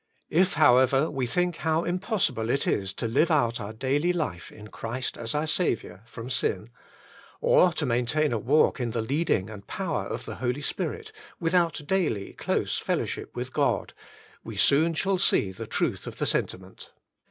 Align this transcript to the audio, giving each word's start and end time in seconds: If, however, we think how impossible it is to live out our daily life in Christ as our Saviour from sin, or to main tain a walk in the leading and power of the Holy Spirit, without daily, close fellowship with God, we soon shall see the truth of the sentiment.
If, 0.31 0.53
however, 0.53 1.11
we 1.11 1.27
think 1.27 1.57
how 1.57 1.83
impossible 1.83 2.49
it 2.49 2.65
is 2.65 2.91
to 2.93 3.07
live 3.07 3.29
out 3.29 3.59
our 3.59 3.71
daily 3.71 4.11
life 4.13 4.51
in 4.51 4.69
Christ 4.69 5.15
as 5.15 5.35
our 5.35 5.45
Saviour 5.45 6.01
from 6.07 6.27
sin, 6.27 6.71
or 7.39 7.71
to 7.73 7.85
main 7.85 8.07
tain 8.07 8.33
a 8.33 8.39
walk 8.39 8.79
in 8.79 8.89
the 8.93 9.01
leading 9.03 9.51
and 9.51 9.67
power 9.67 10.07
of 10.07 10.25
the 10.25 10.37
Holy 10.37 10.61
Spirit, 10.61 11.11
without 11.39 11.81
daily, 11.85 12.33
close 12.33 12.79
fellowship 12.79 13.35
with 13.35 13.53
God, 13.53 13.93
we 14.43 14.55
soon 14.55 14.95
shall 14.95 15.19
see 15.19 15.51
the 15.51 15.67
truth 15.67 16.07
of 16.07 16.17
the 16.17 16.25
sentiment. 16.25 16.89